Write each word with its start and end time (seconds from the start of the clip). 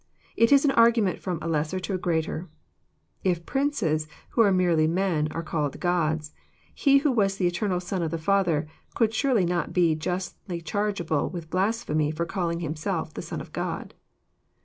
It 0.35 0.51
is 0.51 0.65
an 0.65 0.71
argument 0.71 1.19
from 1.19 1.37
a 1.43 1.47
lesser 1.47 1.79
to 1.81 1.93
a 1.93 1.97
greater. 1.99 2.49
If 3.23 3.45
princes, 3.45 4.07
who 4.29 4.41
are 4.41 4.51
merely 4.51 4.87
men, 4.87 5.27
are 5.31 5.43
called 5.43 5.79
gods. 5.79 6.33
He 6.73 6.97
who 6.97 7.11
was 7.11 7.37
the 7.37 7.45
eternal 7.45 7.79
Son 7.79 8.01
of 8.01 8.09
the 8.09 8.17
Father 8.17 8.67
could 8.95 9.13
surely 9.13 9.45
not 9.45 9.73
be 9.73 9.93
justly 9.93 10.59
chargeable 10.59 11.29
with 11.29 11.51
blasphemy 11.51 12.09
for 12.09 12.25
caUing 12.25 12.61
Himself 12.63 13.13
the" 13.13 13.21
Son 13.31 13.41
of 13.41 13.53
God." 13.53 13.93